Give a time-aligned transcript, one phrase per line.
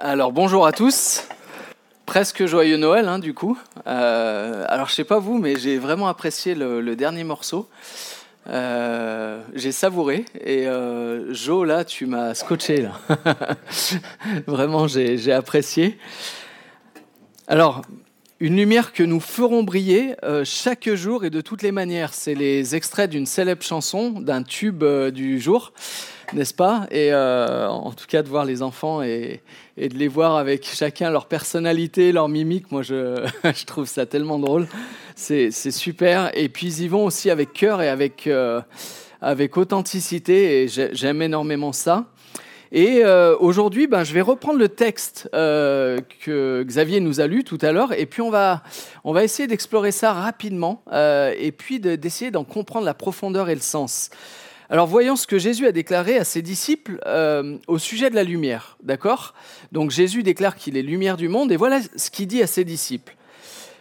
[0.00, 1.24] Alors bonjour à tous.
[2.06, 3.58] Presque joyeux Noël, hein, du coup.
[3.88, 7.68] Euh, alors je sais pas vous, mais j'ai vraiment apprécié le, dernier morceau.
[8.48, 12.92] Euh, j'ai savouré et euh, Jo là, tu m'as scotché là.
[14.46, 15.98] vraiment, j'ai apprécié.
[17.48, 17.82] Alors
[18.40, 22.14] une lumière que nous ferons briller chaque jour et de toutes les manières.
[22.14, 25.72] C'est les extraits d'une célèbre chanson, d'un tube du jour
[26.32, 26.86] n'est-ce pas?
[26.90, 29.40] Et euh, en tout cas, de voir les enfants et,
[29.76, 33.26] de les voir avec chacun leur personnalité, leur mimique, moi, je,
[33.66, 34.66] trouve ça tellement drôle.
[35.14, 36.30] C'est super.
[36.36, 38.60] Et puis, ils y vont aussi avec cœur et avec, euh,
[39.20, 40.62] avec authenticité.
[40.62, 42.06] Et j'aime énormément ça.
[42.70, 47.58] Et euh, aujourd'hui, ben, je vais reprendre le texte que Xavier nous a lu tout
[47.62, 48.62] à l'heure, et puis on va,
[49.04, 53.60] on va essayer d'explorer ça rapidement, et puis d'essayer d'en comprendre la profondeur et le
[53.60, 54.10] sens.
[54.70, 58.22] Alors voyons ce que Jésus a déclaré à ses disciples euh, au sujet de la
[58.22, 58.76] lumière.
[58.82, 59.34] D'accord?
[59.72, 62.64] Donc Jésus déclare qu'il est lumière du monde et voilà ce qu'il dit à ses
[62.64, 63.16] disciples.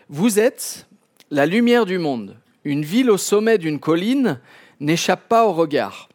[0.08, 0.88] Vous êtes
[1.30, 2.38] la lumière du monde.
[2.63, 4.39] Une ville au sommet d'une colline
[4.80, 6.08] n'échappe pas au regard.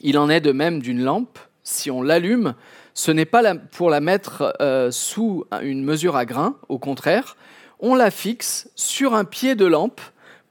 [0.00, 1.38] Il en est de même d'une lampe.
[1.64, 2.54] Si on l'allume,
[2.92, 7.36] ce n'est pas pour la mettre euh, sous une mesure à grain, au contraire,
[7.80, 10.00] on la fixe sur un pied de lampe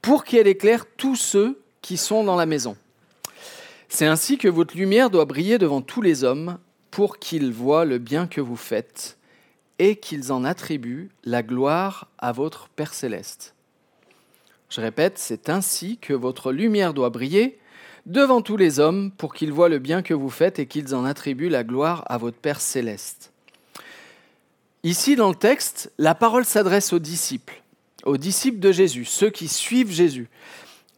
[0.01, 2.75] pour qu'elle éclaire tous ceux qui sont dans la maison.
[3.89, 6.57] C'est ainsi que votre lumière doit briller devant tous les hommes
[6.89, 9.17] pour qu'ils voient le bien que vous faites
[9.79, 13.53] et qu'ils en attribuent la gloire à votre Père céleste.
[14.69, 17.59] Je répète, c'est ainsi que votre lumière doit briller
[18.05, 21.05] devant tous les hommes pour qu'ils voient le bien que vous faites et qu'ils en
[21.05, 23.31] attribuent la gloire à votre Père céleste.
[24.83, 27.61] Ici, dans le texte, la parole s'adresse aux disciples,
[28.03, 30.29] aux disciples de Jésus, ceux qui suivent Jésus,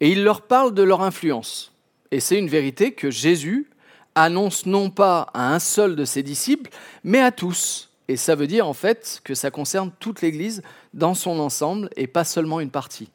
[0.01, 1.71] et il leur parle de leur influence.
[2.11, 3.69] Et c'est une vérité que Jésus
[4.15, 6.71] annonce non pas à un seul de ses disciples,
[7.03, 7.89] mais à tous.
[8.07, 12.07] Et ça veut dire en fait que ça concerne toute l'Église dans son ensemble et
[12.07, 13.09] pas seulement une partie.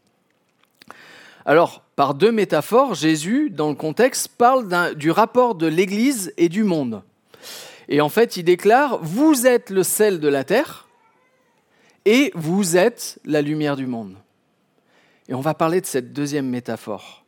[1.45, 6.65] Alors, par deux métaphores, Jésus, dans le contexte, parle du rapport de l'Église et du
[6.65, 7.03] monde.
[7.91, 10.89] Et en fait, il déclare, vous êtes le sel de la terre
[12.07, 14.15] et vous êtes la lumière du monde.
[15.29, 17.27] Et on va parler de cette deuxième métaphore.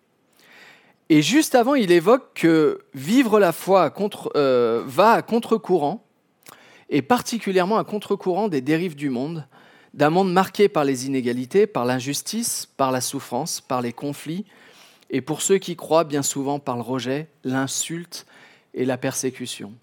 [1.11, 3.93] Et juste avant, il évoque que vivre la foi
[4.37, 6.03] euh, va à contre-courant,
[6.89, 9.47] et particulièrement à contre-courant des dérives du monde,
[9.95, 14.45] d'un monde marqué par les inégalités, par l'injustice, par la souffrance, par les conflits,
[15.11, 18.27] et pour ceux qui croient, bien souvent par le rejet, l'insulte
[18.73, 19.75] et la persécution.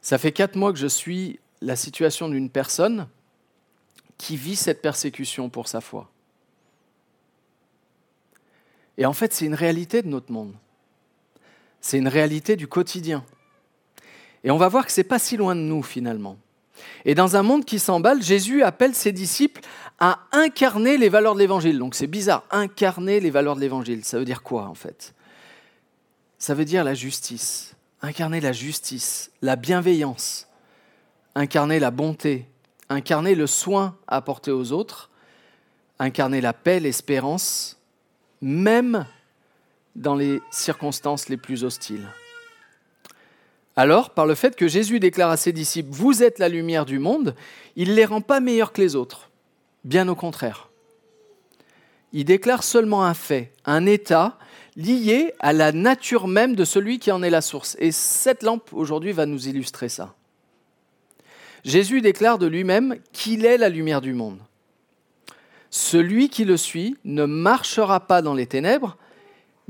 [0.00, 3.06] Ça fait quatre mois que je suis la situation d'une personne
[4.18, 6.10] qui vit cette persécution pour sa foi.
[8.98, 10.54] Et en fait, c'est une réalité de notre monde.
[11.80, 13.24] C'est une réalité du quotidien.
[14.44, 16.36] Et on va voir que ce n'est pas si loin de nous finalement.
[17.04, 19.60] Et dans un monde qui s'emballe, Jésus appelle ses disciples
[19.98, 21.78] à incarner les valeurs de l'Évangile.
[21.78, 24.04] Donc c'est bizarre, incarner les valeurs de l'Évangile.
[24.04, 25.14] Ça veut dire quoi en fait?
[26.38, 27.74] Ça veut dire la justice.
[28.04, 30.48] Incarner la justice, la bienveillance,
[31.36, 32.48] incarner la bonté,
[32.88, 35.08] incarner le soin à apporter aux autres,
[36.00, 37.78] incarner la paix, l'espérance,
[38.40, 39.06] même
[39.94, 42.08] dans les circonstances les plus hostiles.
[43.76, 46.98] Alors, par le fait que Jésus déclare à ses disciples, Vous êtes la lumière du
[46.98, 47.34] monde,
[47.76, 49.30] il ne les rend pas meilleurs que les autres.
[49.84, 50.68] Bien au contraire.
[52.12, 54.38] Il déclare seulement un fait, un état
[54.76, 57.76] lié à la nature même de celui qui en est la source.
[57.78, 60.14] Et cette lampe, aujourd'hui, va nous illustrer ça.
[61.64, 64.38] Jésus déclare de lui-même qu'il est la lumière du monde.
[65.70, 68.98] Celui qui le suit ne marchera pas dans les ténèbres,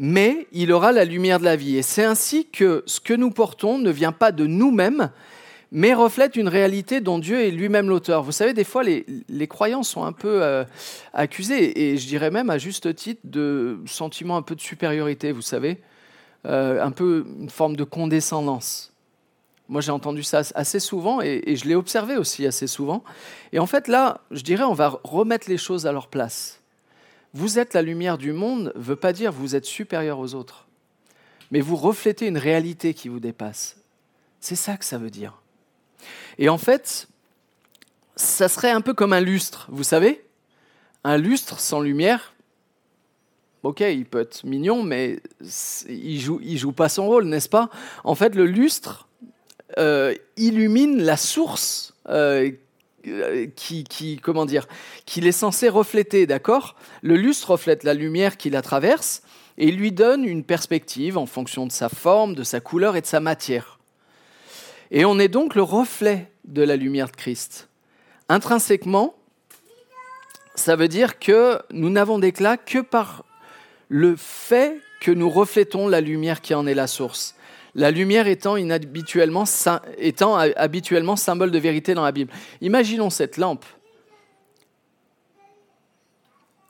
[0.02, 1.76] mais il aura la lumière de la vie.
[1.76, 5.12] Et c'est ainsi que ce que nous portons ne vient pas de nous-mêmes,
[5.70, 8.24] mais reflète une réalité dont Dieu est lui-même l'auteur.
[8.24, 10.64] Vous savez, des fois, les, croyants sont un peu euh,
[11.12, 15.40] accusés, et je dirais même à juste titre, de sentiments un peu de supériorité, vous
[15.40, 15.80] savez,
[16.46, 18.92] euh, un peu une forme de condescendance.
[19.68, 23.04] Moi, j'ai entendu ça assez souvent et, je l'ai observé aussi assez souvent.
[23.52, 26.61] Et en fait, là, je dirais, on va remettre les choses à leur place.
[27.34, 30.66] Vous êtes la lumière du monde ne veut pas dire vous êtes supérieur aux autres,
[31.50, 33.76] mais vous reflétez une réalité qui vous dépasse.
[34.40, 35.40] C'est ça que ça veut dire.
[36.38, 37.08] Et en fait,
[38.16, 40.24] ça serait un peu comme un lustre, vous savez?
[41.04, 42.34] Un lustre sans lumière,
[43.62, 45.20] ok, il peut être mignon, mais
[45.88, 47.70] il joue, joue pas son rôle, n'est-ce pas?
[48.04, 49.08] En fait, le lustre,
[49.78, 52.50] euh, illumine la source euh,
[53.56, 54.66] qui, qui, comment dire,
[55.16, 56.76] est censé refléter, d'accord?
[57.02, 59.22] Le lustre reflète la lumière qui la traverse
[59.58, 63.06] et lui donne une perspective en fonction de sa forme, de sa couleur et de
[63.06, 63.78] sa matière.
[64.90, 67.68] Et on est donc le reflet de la lumière de Christ.
[68.28, 69.14] Intrinsèquement,
[70.54, 73.24] ça veut dire que nous n'avons d'éclat que par
[73.88, 77.34] le fait que nous reflétons la lumière qui en est la source.
[77.74, 79.46] La lumière étant, habituellement
[81.16, 82.30] symbole de vérité dans la Bible.
[82.60, 83.64] Imaginons cette lampe.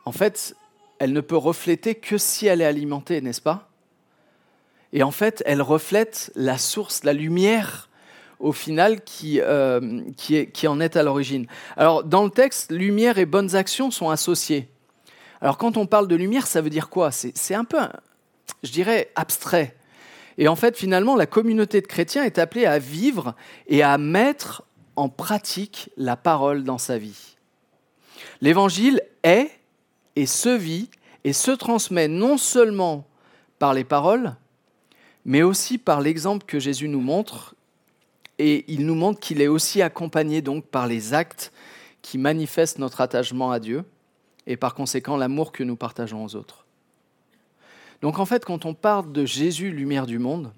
[0.05, 0.55] En fait,
[0.99, 3.69] elle ne peut refléter que si elle est alimentée, n'est-ce pas?
[4.93, 7.89] Et en fait, elle reflète la source, la lumière
[8.39, 11.47] au final qui, euh, qui en est à l'origine.
[11.77, 14.69] Alors dans le texte, lumière et bonnes actions sont associées.
[15.41, 17.11] Alors quand on parle de lumière, ça veut dire quoi?
[17.13, 17.79] C'est un peu,
[18.63, 19.77] je dirais, abstrait.
[20.39, 23.35] Et en fait, finalement, la communauté de chrétiens est appelée à vivre
[23.67, 24.65] et à mettre
[24.97, 27.37] en pratique la parole dans sa vie.
[28.41, 29.51] L'évangile est
[30.17, 30.91] et se vit
[31.25, 33.07] et se transmet non seulement
[33.59, 34.35] par les paroles,
[35.25, 37.55] mais aussi par l'exemple que Jésus nous montre,
[38.39, 41.53] et il nous montre qu'il est aussi accompagné donc par les actes
[42.01, 43.85] qui manifestent notre attachement à Dieu
[44.47, 46.62] et par conséquent l'amour que nous partageons aux autres.
[48.03, 50.53] Donc en fait, quand on parle de Jésus, lumière du monde,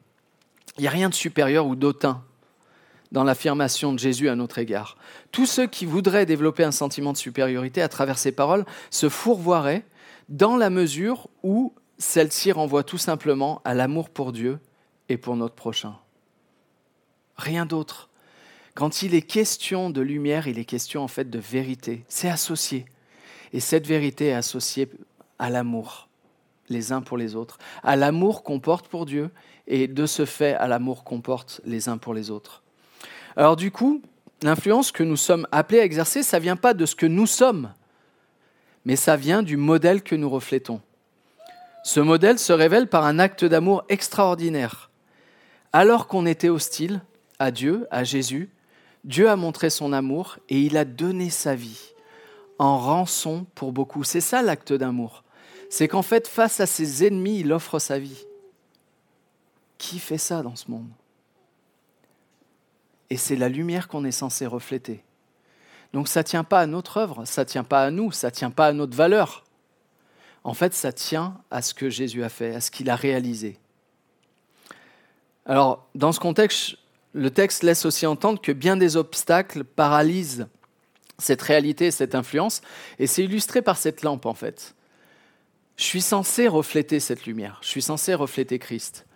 [0.79, 2.23] il n'y a rien de supérieur ou d'autant
[3.13, 4.97] dans l'affirmation de Jésus à notre égard.
[5.31, 9.85] Tous ceux qui voudraient développer un sentiment de supériorité à travers ces paroles se fourvoieraient
[10.29, 14.59] dans la mesure où celle-ci renvoie tout simplement à l'amour pour Dieu
[15.09, 15.95] et pour notre prochain.
[17.37, 18.09] Rien d'autre.
[18.75, 22.05] Quand il est question de lumière, il est question en fait de vérité.
[22.09, 22.87] C'est associé.
[23.53, 24.89] Et cette vérité est associée
[25.39, 26.09] à l'amour,
[26.69, 29.31] les uns pour les autres, à l'amour qu'on porte pour Dieu
[29.67, 32.63] et de ce fait à l'amour qu'on porte les uns pour les autres.
[33.37, 34.03] Alors du coup,
[34.43, 37.73] l'influence que nous sommes appelés à exercer, ça vient pas de ce que nous sommes,
[38.85, 40.81] mais ça vient du modèle que nous reflétons.
[41.85, 44.91] Ce modèle se révèle par un acte d'amour extraordinaire.
[45.73, 47.03] Alors qu'on était hostile,
[47.39, 48.51] à Dieu, à Jésus,
[49.05, 51.93] Dieu a montré son amour et il a donné sa vie
[52.59, 54.05] en rançon pour beaucoup.
[54.05, 55.24] C'est ça l'acte d'amour.
[55.71, 58.25] C'est qu'en fait, face à ses ennemis, il offre sa vie.
[59.79, 60.89] Qui fait ça dans ce monde?
[63.11, 65.05] Et c'est la lumière qu'on est censé refléter.
[65.93, 68.29] Donc ça ne tient pas à notre œuvre, ça ne tient pas à nous, ça
[68.29, 69.45] ne tient pas à notre valeur.
[70.43, 73.59] En fait, ça tient à ce que Jésus a fait, à ce qu'il a réalisé.
[75.47, 76.77] Alors, dans ce contexte,
[77.13, 80.49] le texte laisse aussi entendre que bien des obstacles paralysent
[81.19, 82.61] cette réalité, cette influence,
[82.99, 84.75] et c'est illustré par cette lampe en fait.
[85.77, 89.07] Je suis censé refléter cette lumière, je suis censé refléter Christ.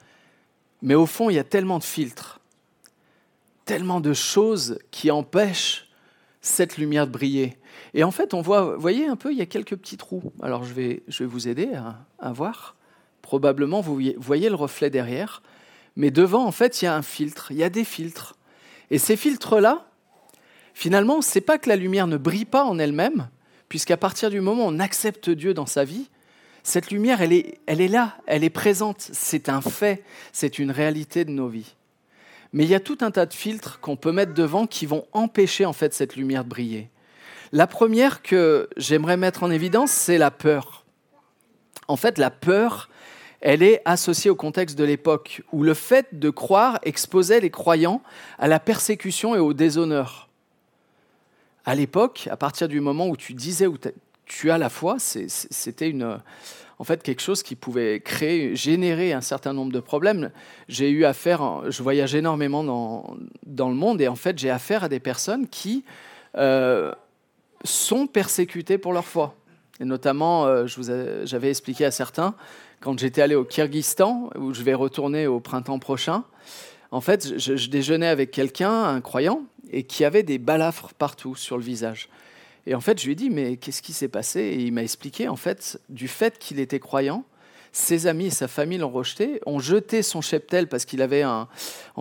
[0.82, 2.40] Mais au fond, il y a tellement de filtres,
[3.64, 5.88] tellement de choses qui empêchent
[6.40, 7.56] cette lumière de briller.
[7.94, 10.32] Et en fait, on voit, vous voyez un peu, il y a quelques petits trous.
[10.42, 12.76] Alors je vais, je vais vous aider à, à voir.
[13.22, 15.42] Probablement, vous voyez le reflet derrière.
[15.96, 18.36] Mais devant, en fait, il y a un filtre, il y a des filtres.
[18.90, 19.86] Et ces filtres-là,
[20.74, 23.28] finalement, ce n'est pas que la lumière ne brille pas en elle-même,
[23.68, 26.08] puisqu'à partir du moment où on accepte Dieu dans sa vie,
[26.62, 30.02] cette lumière, elle est, là, elle est présente, c'est un fait,
[30.32, 31.74] c'est une réalité de nos vies.
[32.52, 35.06] Mais il y a tout un tas de filtres qu'on peut mettre devant qui vont
[35.12, 36.90] empêcher en fait cette lumière de briller.
[37.52, 40.84] La première que j'aimerais mettre en évidence, c'est la peur.
[41.88, 42.90] En fait, la peur,
[43.40, 48.02] elle est associée au contexte de l'époque, où le fait de croire exposait les croyants
[48.38, 50.28] à la persécution et au déshonneur.
[51.64, 53.66] À l'époque, à partir du moment où tu disais
[54.28, 56.20] tu as la foi, c'était une,
[56.78, 60.30] en fait quelque chose qui pouvait créer, générer un certain nombre de problèmes.
[60.68, 64.88] J'ai eu affaire, je voyage énormément dans, le monde, et en fait j'ai affaire à
[64.88, 65.84] des personnes qui
[66.36, 66.92] euh,
[67.64, 69.34] sont persécutées pour leur foi.
[69.80, 70.66] Et notamment, euh,
[71.24, 72.34] j'avais expliqué à certains
[72.80, 76.24] quand j'étais allé au Kyrgyzstan, où je vais retourner au printemps prochain,
[76.90, 81.58] en fait, je, déjeunais avec quelqu'un, un croyant, et qui avait des balafres partout sur
[81.58, 82.08] le visage.
[82.66, 84.40] Et en fait, je lui ai dit, mais qu'est-ce qui s'est passé?
[84.40, 87.24] Et il m'a expliqué, en fait, du fait qu'il était croyant,
[87.72, 91.46] ses amis et sa famille l'ont rejeté, ont jeté son cheptel parce qu'il avait en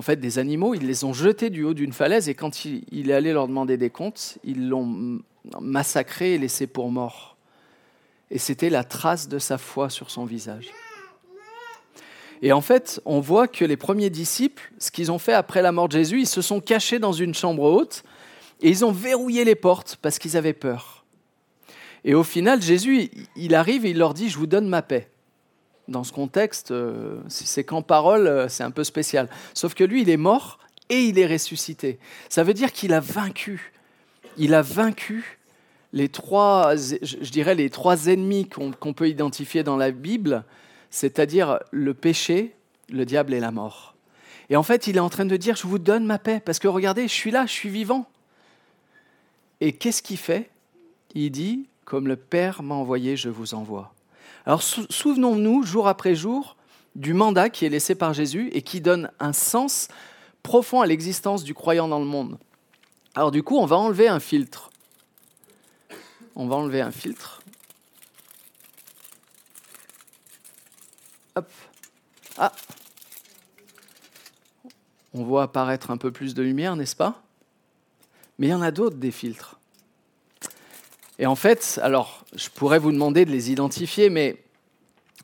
[0.01, 3.09] fait des animaux, ils les ont jetés du haut d'une falaise et quand il, il
[3.09, 5.19] est allé leur demander des comptes, ils l'ont
[5.59, 7.37] massacré et laissé pour mort
[8.29, 10.69] et c'était la trace de sa foi sur son visage.
[12.41, 15.71] Et en fait, on voit que les premiers disciples, ce qu'ils ont fait après la
[15.71, 18.03] mort de Jésus, ils se sont cachés dans une chambre haute
[18.61, 21.05] et ils ont verrouillé les portes parce qu'ils avaient peur.
[22.03, 25.09] Et au final, Jésus, il arrive et il leur dit, je vous donne ma paix.
[25.87, 29.29] Dans ce contexte, euh, c'est qu'en parole, euh, c'est un peu spécial.
[29.53, 30.59] Sauf que lui, il est mort
[30.89, 31.99] et il est ressuscité.
[32.29, 33.73] Ça veut dire qu'il a vaincu.
[34.37, 35.37] Il a vaincu
[35.93, 40.43] les trois, je dirais les trois ennemis qu'on peut identifier dans la Bible,
[40.89, 42.53] c'est-à-dire le péché,
[42.89, 43.95] le diable et la mort.
[44.49, 46.59] Et en fait, il est en train de dire, je vous donne ma paix, parce
[46.59, 48.09] que regardez, je suis là, je suis vivant.
[49.61, 50.49] Et qu'est-ce qu'il fait?
[51.15, 53.93] Il dit, comme le Père m'a envoyé, je vous envoie.
[54.45, 56.55] Alors souvenons-nous, jour après jour,
[56.95, 59.87] du mandat qui est laissé par Jésus et qui donne un sens
[60.43, 62.37] profond à l'existence du croyant dans le monde.
[63.15, 64.69] Alors du coup, on va enlever un filtre.
[66.35, 67.41] On va enlever un filtre.
[71.35, 71.49] Hop.
[72.37, 72.51] Ah,
[75.13, 77.23] on voit apparaître un peu plus de lumière, n'est-ce pas?
[78.39, 79.59] Mais il y en a d'autres des filtres.
[81.19, 84.37] Et en fait, alors, je pourrais vous demander de les identifier, mais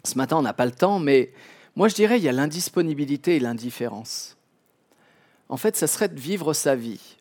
[0.03, 1.32] ce matin, on n'a pas le temps, mais
[1.75, 4.38] moi, je dirais, il y a l'indisponibilité et l'indifférence.
[5.50, 7.17] En fait, ça serait de vivre sa vie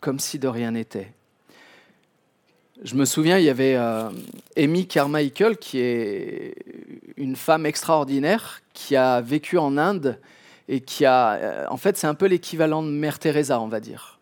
[0.00, 1.12] comme si de rien n'était.
[2.82, 4.10] Je me souviens, il y avait euh,
[4.56, 6.54] Amy Carmichael, qui est
[7.16, 10.20] une femme extraordinaire, qui a vécu en Inde
[10.68, 13.80] et qui a, euh, en fait, c'est un peu l'équivalent de Mère Teresa, on va
[13.80, 14.15] dire.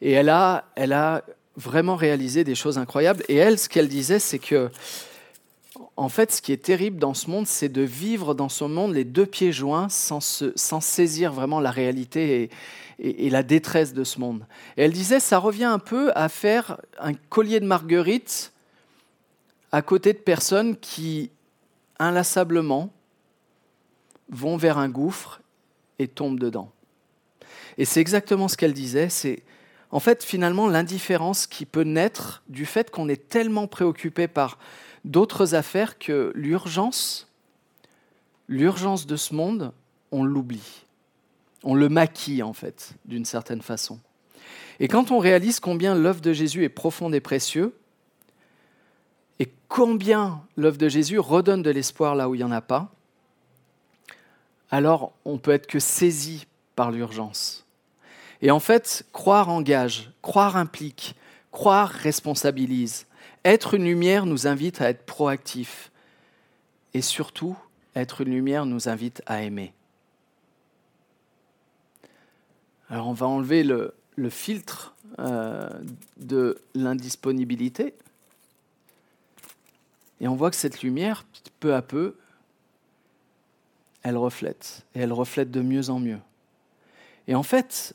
[0.00, 1.22] Et elle a, elle a
[1.56, 3.24] vraiment réalisé des choses incroyables.
[3.28, 4.70] Et elle, ce qu'elle disait, c'est que,
[5.96, 8.94] en fait, ce qui est terrible dans ce monde, c'est de vivre dans ce monde
[8.94, 12.50] les deux pieds joints sans, sans saisir vraiment la réalité
[12.98, 14.44] et, la détresse de ce monde.
[14.76, 18.52] Et elle disait, ça revient un peu à faire un collier de marguerites
[19.70, 21.30] à côté de personnes qui,
[22.00, 22.90] inlassablement,
[24.30, 25.40] vont vers un gouffre
[26.00, 26.72] et tombe dedans.
[27.76, 29.42] Et c'est exactement ce qu'elle disait, c'est
[29.90, 34.58] en fait finalement l'indifférence qui peut naître du fait qu'on est tellement préoccupé par
[35.04, 37.28] d'autres affaires que l'urgence,
[38.48, 39.72] l'urgence de ce monde,
[40.12, 40.84] on l'oublie.
[41.64, 43.98] On le maquille en fait, d'une certaine façon.
[44.80, 47.72] Et quand on réalise combien l'œuvre de Jésus est profonde et précieuse,
[49.40, 52.92] et combien l'œuvre de Jésus redonne de l'espoir là où il n'y en a pas,
[54.70, 57.67] alors on peut être que saisi par l'urgence.
[58.42, 61.16] Et en fait, croire engage, croire implique,
[61.50, 63.06] croire responsabilise.
[63.44, 65.90] Être une lumière nous invite à être proactif.
[66.94, 67.56] Et surtout,
[67.94, 69.72] être une lumière nous invite à aimer.
[72.90, 73.92] Alors on va enlever le,
[74.30, 75.68] filtre euh,
[76.16, 77.94] de l'indisponibilité.
[80.20, 81.24] Et on voit que cette lumière,
[81.60, 82.16] peu à peu,
[84.02, 86.18] elle reflète, et elle reflète de mieux en mieux.
[87.26, 87.94] Et en fait,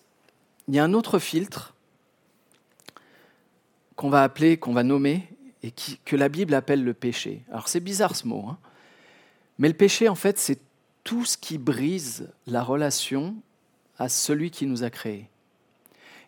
[0.67, 1.74] il y a un autre filtre
[3.96, 5.27] qu'on va appeler, qu'on va nommer,
[5.62, 5.72] et
[6.05, 7.43] que la Bible appelle le péché.
[7.50, 8.58] Alors c'est bizarre ce mot, hein.
[9.58, 10.60] mais le péché, en fait, c'est
[11.03, 13.36] tout ce qui brise la relation
[13.98, 15.29] à celui qui nous a créés.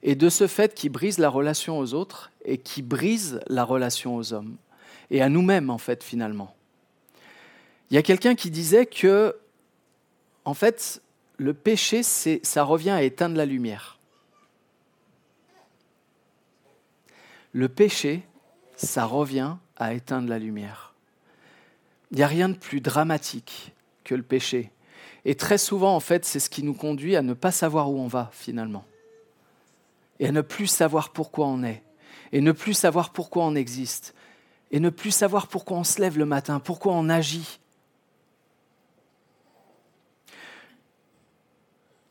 [0.03, 4.15] Et de ce fait, qui brise la relation aux autres et qui brise la relation
[4.15, 4.57] aux hommes.
[5.09, 6.55] Et à nous-mêmes, en fait, finalement.
[7.89, 9.35] Il y a quelqu'un qui disait que
[10.45, 11.01] en fait,
[11.37, 13.97] le péché, ça revient à éteindre la lumière.
[17.55, 18.21] Le péché,
[18.75, 20.93] ça revient à éteindre la lumière.
[22.11, 24.73] Il n'y a rien de plus dramatique que le péché.
[25.23, 27.97] Et très souvent, en fait, c'est ce qui nous conduit à ne pas savoir où
[27.97, 28.83] on va, finalement.
[30.19, 31.81] Et à ne plus savoir pourquoi on est.
[32.33, 34.15] Et ne plus savoir pourquoi on existe.
[34.71, 37.61] Et ne plus savoir pourquoi on se lève le matin, pourquoi on agit.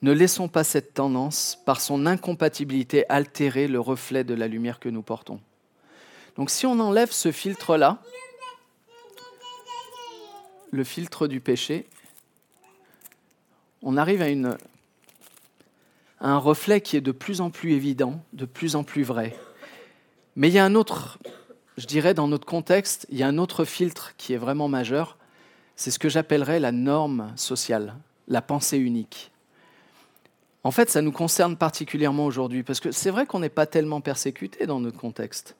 [0.05, 4.91] Ne laissons pas cette tendance, par son incompatibilité, altérer le reflet de la lumière que
[4.91, 5.41] nous portons.
[6.37, 8.03] Donc si on enlève ce filtre-là,
[10.73, 11.87] le filtre du péché,
[13.81, 14.27] on arrive à,
[16.21, 19.35] un reflet qui est de plus en plus évident, de plus en plus vrai.
[20.37, 21.19] Mais il y a un autre,
[21.79, 25.17] je dirais dans notre contexte, il y a un autre filtre qui est vraiment majeur,
[25.77, 27.97] c'est ce que j'appellerais la norme sociale,
[28.29, 29.31] la pensée unique.
[30.65, 34.01] En fait, ça nous concerne particulièrement aujourd'hui, parce que c'est vrai qu'on n'est pas tellement
[34.01, 35.57] persécuté dans notre contexte.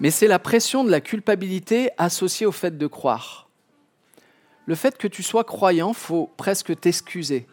[0.00, 3.48] Mais c'est la pression de la culpabilité associée au fait de croire.
[4.64, 7.46] Le fait que tu sois croyant, faut presque t'excuser.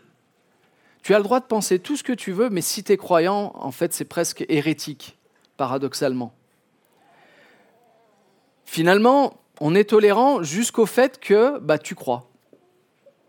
[1.03, 2.97] Tu as le droit de penser tout ce que tu veux, mais si tu es
[2.97, 5.17] croyant, en fait, c'est presque hérétique,
[5.57, 6.33] paradoxalement.
[8.63, 12.29] Finalement, on est tolérant jusqu'au fait que bah, tu crois.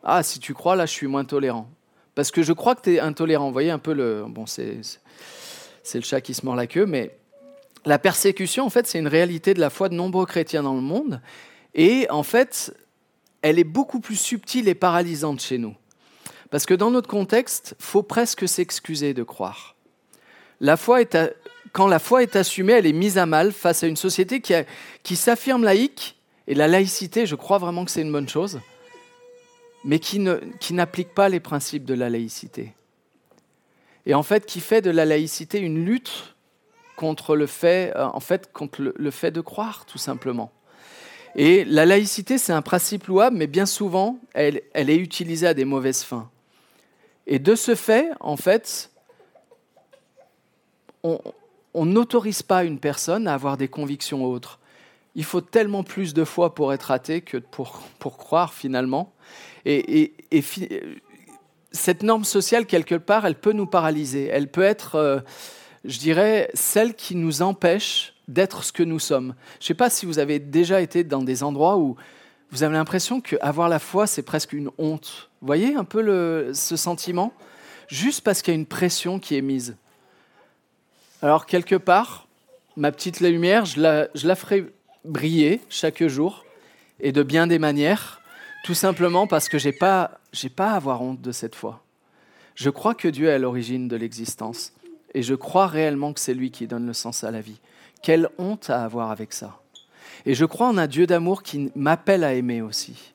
[0.04, 1.68] Ah, si tu crois, là, je suis moins tolérant
[2.14, 3.46] parce que je crois que tu es intolérant.
[3.46, 4.24] Vous voyez un peu le.
[4.28, 4.80] Bon, c'est,
[5.94, 7.16] le chat qui se mord la queue, mais
[7.84, 10.80] la persécution, en fait, c'est une réalité de la foi de nombreux chrétiens dans le
[10.80, 11.20] monde.
[11.74, 12.74] Et en fait,
[13.40, 15.74] elle est beaucoup plus subtile et paralysante chez nous.
[16.50, 19.74] Parce que dans notre contexte, faut presque s'excuser de croire.
[20.60, 21.18] La foi est
[21.72, 24.52] Quand la foi est assumée, elle est mise à mal face à une société qui,
[25.02, 26.18] qui s'affirme laïque.
[26.46, 28.60] Et la laïcité, je crois vraiment que c'est une bonne chose
[29.84, 32.74] mais qui n'applique pas les principes de la laïcité.
[34.06, 36.32] et en fait qui fait de la laïcité une lutte
[36.96, 40.52] contre le fait, euh, en fait, contre le, fait de croire, tout simplement.
[41.34, 45.54] Et la laïcité, c'est un principe louable, mais bien souvent, elle, elle est utilisée à
[45.54, 46.30] des mauvaises fins.
[47.26, 48.90] Et de ce fait, en fait,
[51.02, 54.60] on n'autorise pas une personne à avoir des convictions autres.
[55.14, 59.12] Il faut tellement plus de foi pour être athée que pour, pour croire finalement.
[59.64, 60.44] Et, et,
[61.72, 64.26] cette norme sociale, quelque part, elle peut nous paralyser.
[64.26, 65.20] Elle peut être, euh,
[65.84, 69.34] je dirais, celle qui nous empêche d'être ce que nous sommes.
[69.58, 71.96] Je ne sais pas si vous avez déjà été dans des endroits où
[72.50, 75.30] vous avez l'impression qu'avoir la foi, c'est presque une honte.
[75.40, 77.32] Vous voyez un peu le, ce sentiment?
[77.88, 79.76] Juste parce qu'il y a une pression qui est mise.
[81.22, 82.26] Alors, quelque part,
[82.76, 84.66] ma petite lumière, je la, je la ferai
[85.04, 86.44] briller chaque jour
[87.00, 88.20] et de bien des manières,
[88.64, 90.20] tout simplement parce que je n'ai pas,
[90.56, 91.82] pas à avoir honte de cette foi.
[92.54, 94.72] Je crois que Dieu est à l'origine de l'existence
[95.14, 97.60] et je crois réellement que c'est lui qui donne le sens à la vie.
[98.02, 99.60] Quelle honte à avoir avec ça.
[100.26, 103.12] Et je crois en un Dieu d'amour qui m'appelle à aimer aussi.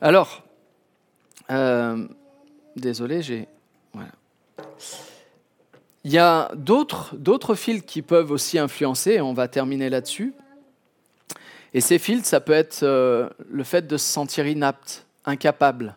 [0.00, 0.42] Alors,
[1.50, 2.06] euh,
[2.76, 3.48] désolé, j'ai...
[3.92, 4.10] Voilà.
[6.04, 10.34] Il y a d'autres fils qui peuvent aussi influencer, et on va terminer là-dessus.
[11.72, 15.96] Et ces fils, ça peut être euh, le fait de se sentir inapte, incapable.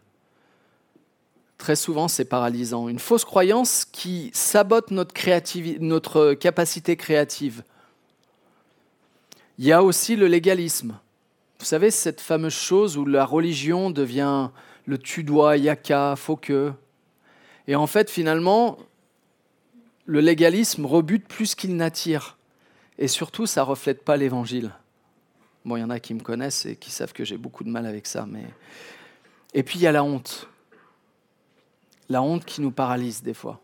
[1.57, 2.87] Très souvent, c'est paralysant.
[2.87, 5.13] Une fausse croyance qui sabote notre,
[5.79, 7.63] notre capacité créative.
[9.59, 10.97] Il y a aussi le légalisme.
[11.59, 14.49] Vous savez, cette fameuse chose où la religion devient
[14.85, 16.71] le tu dois, yaka, faut que.
[17.67, 18.77] Et en fait, finalement,
[20.07, 22.37] le légalisme rebute plus qu'il n'attire.
[22.97, 24.71] Et surtout, ça reflète pas l'évangile.
[25.65, 27.69] Bon, il y en a qui me connaissent et qui savent que j'ai beaucoup de
[27.69, 28.25] mal avec ça.
[28.25, 28.45] Mais...
[29.53, 30.47] Et puis, il y a la honte.
[32.09, 33.61] La honte qui nous paralyse des fois.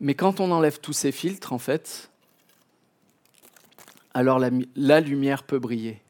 [0.00, 2.10] Mais quand on enlève tous ces filtres, en fait,
[4.12, 6.00] alors la, lumière peut briller.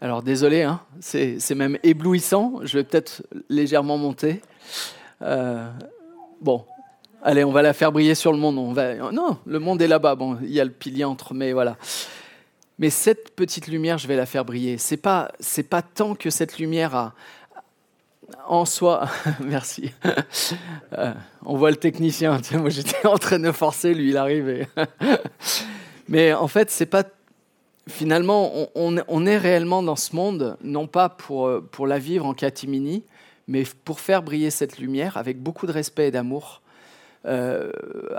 [0.00, 4.40] Alors désolé, hein, c'est même éblouissant, je vais peut-être légèrement monter.
[5.22, 5.68] Euh,
[6.40, 6.64] Bon,
[7.22, 8.58] allez, on va la faire briller sur le monde.
[8.58, 8.94] On va...
[9.12, 10.14] Non, le monde est là-bas.
[10.14, 11.76] Bon, il y a le pilier entre, mais voilà.
[12.78, 14.78] Mais cette petite lumière, je vais la faire briller.
[14.78, 17.14] C'est pas, c'est pas tant que cette lumière a
[18.46, 19.08] en soi.
[19.40, 19.92] Merci.
[20.96, 21.12] Euh,
[21.44, 22.40] on voit le technicien.
[22.52, 24.66] moi, j'étais en train de forcer, lui, il arrive.
[26.08, 27.04] mais en fait, c'est pas.
[27.88, 32.34] Finalement, on, on, est réellement dans ce monde, non pas pour, pour la vivre en
[32.34, 33.02] catimini,
[33.48, 36.62] mais pour faire briller cette lumière avec beaucoup de respect et d'amour,
[37.24, 37.72] euh,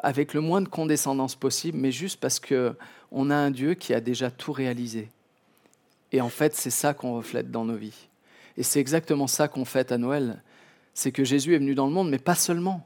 [0.04, 4.02] avec le moins de condescendance possible, mais juste parce qu'on a un Dieu qui a
[4.02, 5.08] déjà tout réalisé.
[6.12, 8.08] Et en fait, c'est ça qu'on reflète dans nos vies.
[8.58, 10.42] Et c'est exactement ça qu'on fait à Noël.
[10.96, 12.86] C'est que Jésus est venu dans le monde, mais pas seulement.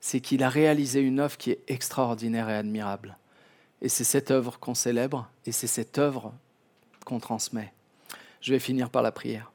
[0.00, 3.16] C'est qu'il a réalisé une œuvre qui est extraordinaire et admirable.
[3.80, 6.34] Et c'est cette œuvre qu'on célèbre, et c'est cette œuvre
[7.04, 7.72] qu'on transmet.
[8.40, 9.52] Je vais finir par la prière.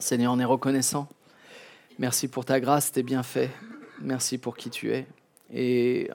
[0.00, 1.08] Seigneur, on est reconnaissant
[1.98, 3.50] Merci pour ta grâce, tes bienfaits.
[4.00, 5.06] Merci pour qui tu es.
[5.52, 6.10] Et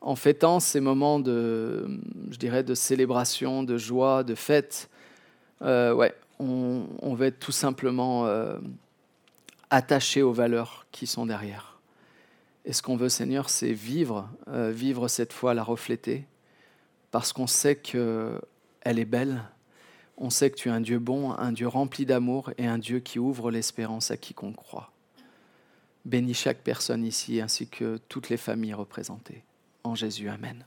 [0.00, 2.00] en fêtant ces moments de,
[2.30, 4.90] je dirais, de célébration, de joie, de fête,
[5.62, 8.58] euh, ouais, on, on, veut être tout simplement euh,
[9.70, 11.78] attaché aux valeurs qui sont derrière.
[12.64, 16.26] Et ce qu'on veut, Seigneur, c'est vivre, euh, vivre cette foi, la refléter,
[17.12, 18.40] parce qu'on sait qu'elle
[18.84, 19.44] est belle,
[20.20, 23.00] on sait que tu es un Dieu bon, un Dieu rempli d'amour et un Dieu
[23.00, 24.92] qui ouvre l'espérance à quiconque croit.
[26.04, 29.42] Bénis chaque personne ici ainsi que toutes les familles représentées.
[29.82, 30.64] En Jésus, Amen.